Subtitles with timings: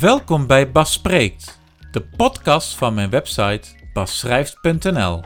[0.00, 1.58] Welkom bij Bas Spreekt,
[1.90, 5.22] de podcast van mijn website basschrijft.nl.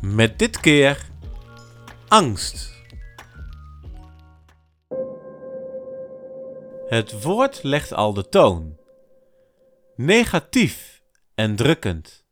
[0.00, 1.06] Met dit keer
[2.08, 2.84] angst.
[6.86, 8.76] Het woord legt al de toon.
[9.96, 11.02] Negatief
[11.34, 12.24] en drukkend.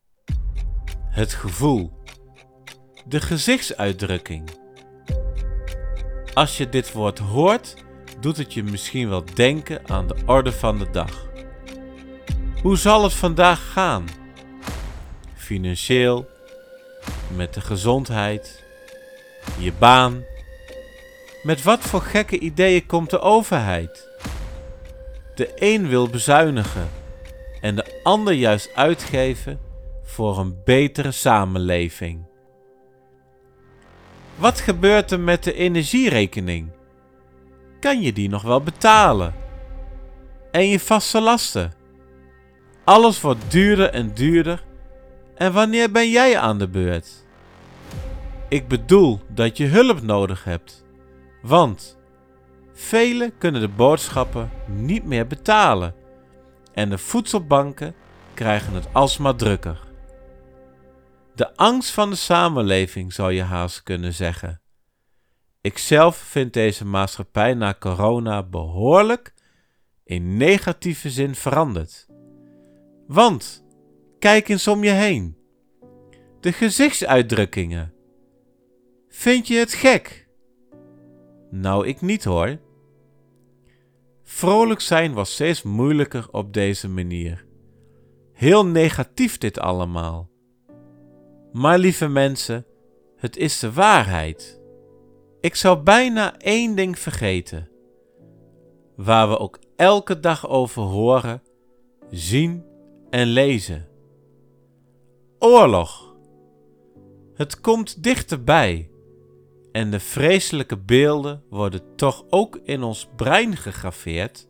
[1.11, 2.03] Het gevoel.
[3.07, 4.51] De gezichtsuitdrukking.
[6.35, 7.75] Als je dit woord hoort,
[8.21, 11.33] doet het je misschien wel denken aan de orde van de dag.
[12.65, 14.05] Hoe zal het vandaag gaan?
[15.35, 16.27] Financieel,
[17.37, 18.65] met de gezondheid,
[19.59, 20.25] je baan.
[21.43, 24.09] Met wat voor gekke ideeën komt de overheid?
[25.35, 26.91] De een wil bezuinigen
[27.61, 29.61] en de ander juist uitgeven
[30.03, 32.27] voor een betere samenleving.
[34.37, 36.71] Wat gebeurt er met de energierekening?
[37.81, 39.35] Kan je die nog wel betalen?
[40.51, 41.84] En je vaste lasten?
[42.85, 44.65] Alles wordt duurder en duurder.
[45.35, 47.27] En wanneer ben jij aan de beurt?
[48.49, 50.85] Ik bedoel dat je hulp nodig hebt.
[51.43, 51.99] Want
[52.73, 55.95] velen kunnen de boodschappen niet meer betalen.
[56.73, 57.95] En de voedselbanken
[58.35, 59.81] krijgen het alsmaar drukker.
[61.35, 64.61] De angst van de samenleving zou je haast kunnen zeggen.
[65.61, 69.35] Ikzelf vind deze maatschappij na corona behoorlijk
[70.05, 72.07] in negatieve zin veranderd.
[73.07, 73.65] Want
[74.19, 75.37] kijk eens om je heen.
[76.41, 77.93] De gezichtsuitdrukkingen.
[79.09, 80.29] Vind je het gek?
[81.51, 82.59] Nou, ik niet hoor.
[84.23, 87.47] Vrolijk zijn was steeds moeilijker op deze manier.
[88.33, 90.31] Heel negatief dit allemaal.
[91.53, 92.67] Maar lieve mensen,
[93.17, 94.61] het is de waarheid.
[95.41, 97.69] Ik zou bijna één ding vergeten.
[98.97, 101.43] Waar we ook elke dag over horen,
[102.11, 102.65] zien
[103.15, 103.89] en lezen.
[105.39, 106.17] Oorlog.
[107.35, 108.91] Het komt dichterbij
[109.73, 114.49] en de vreselijke beelden worden toch ook in ons brein gegraveerd.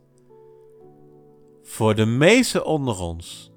[1.63, 3.51] Voor de meesten onder ons,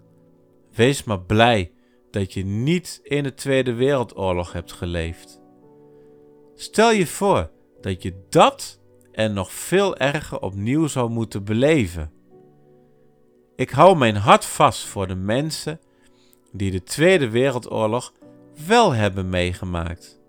[0.73, 1.73] wees maar blij
[2.11, 5.41] dat je niet in de Tweede Wereldoorlog hebt geleefd.
[6.55, 7.51] Stel je voor
[7.81, 8.81] dat je dat
[9.13, 12.18] en nog veel erger opnieuw zou moeten beleven.
[13.59, 15.81] Ik hou mijn hart vast voor de mensen
[16.53, 18.13] die de Tweede Wereldoorlog
[18.67, 20.21] wel hebben meegemaakt.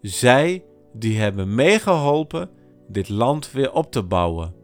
[0.00, 2.50] Zij die hebben meegeholpen
[2.88, 4.54] dit land weer op te bouwen.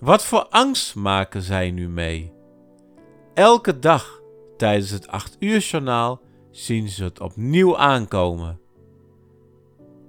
[0.00, 2.32] Wat voor angst maken zij nu mee?
[3.34, 4.20] Elke dag
[4.56, 6.20] tijdens het 8 uur journaal
[6.50, 8.60] zien ze het opnieuw aankomen.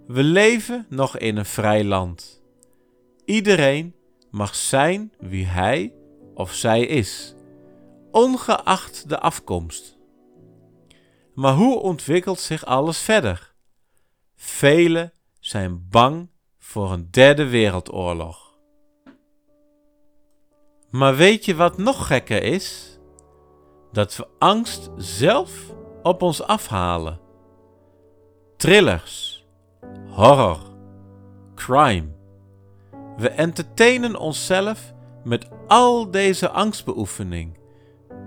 [0.08, 2.44] We leven nog in een vrij land.
[3.26, 3.96] Iedereen
[4.32, 5.94] mag zijn wie hij
[6.38, 7.36] of zij is,
[8.12, 9.98] ongeacht de afkomst.
[11.34, 13.53] Maar hoe ontwikkelt zich alles verder?
[14.36, 18.58] Velen zijn bang voor een derde wereldoorlog.
[20.90, 23.00] Maar weet je wat nog gekker is?
[23.92, 25.52] Dat we angst zelf
[26.03, 27.20] op ons afhalen.
[28.58, 29.46] Thrillers,
[30.09, 30.59] horror,
[31.56, 32.16] crime.
[33.18, 34.94] We entertainen onszelf
[35.28, 37.58] met al deze angstbeoefening.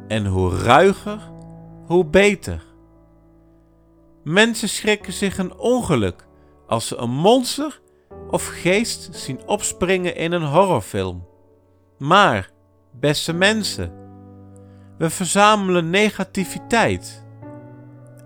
[0.08, 1.30] En hoe ruiger,
[1.86, 2.64] hoe beter.
[4.24, 6.26] Mensen schrikken zich een ongeluk
[6.66, 7.80] als ze een monster
[8.30, 11.28] of geest zien opspringen in een horrorfilm.
[11.98, 12.50] Maar,
[12.92, 13.92] beste mensen,
[14.98, 17.26] we verzamelen negativiteit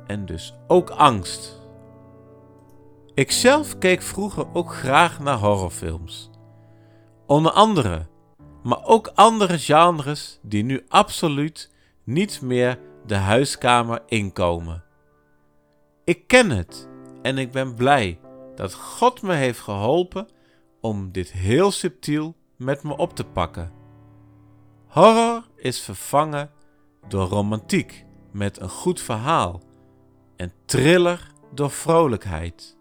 [0.06, 1.62] en dus ook angst.
[3.14, 6.30] Ikzelf keek vroeger ook graag naar horrorfilms.
[7.26, 8.06] Onder andere
[8.64, 11.70] maar ook andere genres die nu absoluut
[12.04, 14.84] niet meer de huiskamer inkomen.
[16.04, 16.88] Ik ken het
[17.22, 18.20] en ik ben blij
[18.54, 20.28] dat God me heeft geholpen
[20.80, 23.72] om dit heel subtiel met me op te pakken.
[24.86, 26.50] Horror is vervangen
[27.08, 29.62] door romantiek met een goed verhaal
[30.36, 32.76] en thriller door vrolijkheid.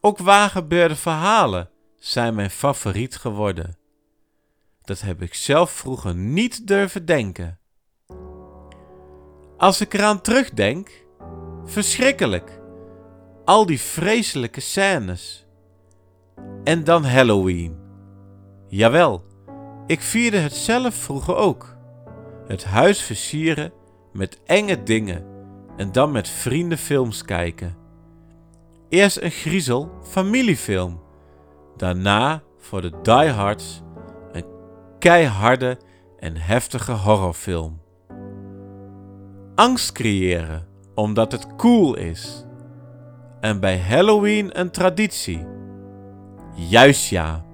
[0.00, 3.77] Ook waargebeurde verhalen zijn mijn favoriet geworden.
[4.88, 7.58] Dat heb ik zelf vroeger niet durven denken.
[9.56, 11.06] Als ik eraan terugdenk,
[11.64, 12.60] verschrikkelijk.
[13.44, 15.46] Al die vreselijke scènes.
[16.64, 17.76] En dan Halloween.
[18.68, 19.24] Jawel,
[19.86, 21.76] ik vierde het zelf vroeger ook.
[22.46, 23.72] Het huis versieren
[24.12, 25.24] met enge dingen
[25.76, 27.76] en dan met vrienden films kijken.
[28.88, 31.02] Eerst een griezel familiefilm,
[31.76, 33.82] daarna voor de diehards
[34.98, 35.78] keiharde
[36.18, 37.80] en heftige horrorfilm.
[39.54, 42.44] Angst creëren omdat het cool is.
[43.40, 45.46] En bij Halloween een traditie.
[46.54, 47.44] Juist ja.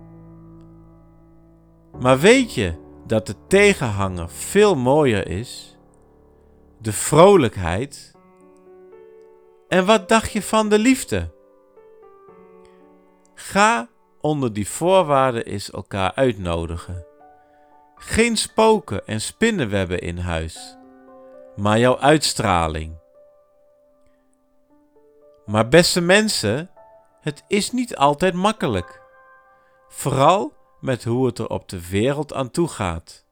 [2.01, 2.75] Maar weet je
[3.07, 5.79] dat de tegenhanger veel mooier is?
[6.79, 8.13] De vrolijkheid.
[9.69, 11.33] En wat dacht je van de liefde?
[13.35, 13.89] Ga
[14.21, 17.07] onder die voorwaarden eens elkaar uitnodigen.
[18.07, 20.77] Geen spoken en spinnenwebben in huis,
[21.57, 22.99] maar jouw uitstraling.
[25.47, 26.71] Maar beste mensen,
[27.21, 29.03] het is niet altijd makkelijk.
[29.89, 33.25] Vooral met hoe het er op de wereld aan toe gaat.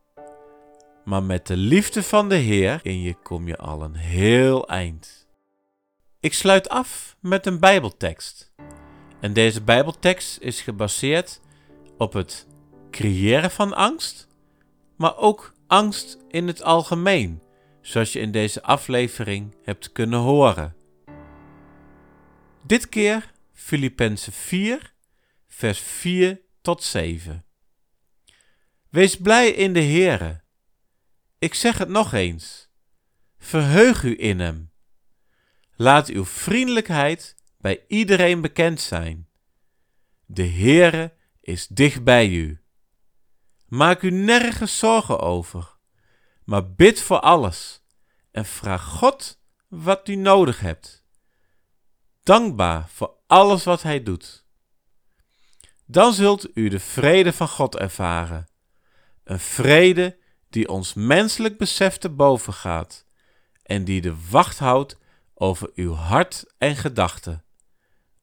[1.05, 5.29] Maar met de liefde van de Heer in je kom je al een heel eind.
[6.21, 8.53] Ik sluit af met een Bijbeltekst.
[9.21, 11.41] En deze Bijbeltekst is gebaseerd
[11.99, 12.47] op het
[12.91, 14.31] creëren van angst,
[15.03, 17.43] maar ook angst in het algemeen,
[17.81, 20.77] zoals je in deze aflevering hebt kunnen horen.
[22.67, 24.95] Dit keer Filippenzen 4,
[25.49, 27.45] vers 4 tot 7.
[28.89, 30.41] Wees blij in de Heere.
[31.39, 32.71] Ik zeg het nog eens.
[33.39, 34.71] Verheug u in Hem.
[35.77, 39.29] Laat uw vriendelijkheid bij iedereen bekend zijn.
[40.27, 42.62] De Heere is dicht bij u.
[43.73, 45.77] Maak u nergens zorgen over,
[46.45, 47.83] maar bid voor alles
[48.31, 51.05] en vraag God wat u nodig hebt.
[52.23, 54.47] Dankbaar voor alles wat Hij doet.
[55.87, 58.49] Dan zult u de vrede van God ervaren.
[59.25, 60.19] Een vrede
[60.51, 63.07] die ons menselijk besef te boven gaat
[63.63, 64.99] en die de wacht houdt
[65.35, 67.45] over uw hart en gedachten,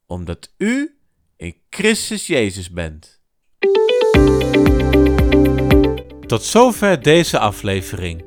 [0.06, 0.98] omdat u
[1.36, 3.20] in Christus Jezus bent.
[6.30, 8.24] Tot zover deze aflevering.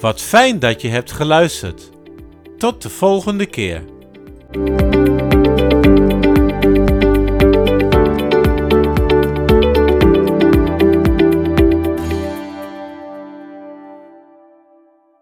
[0.00, 1.90] Wat fijn dat je hebt geluisterd.
[2.58, 3.84] Tot de volgende keer.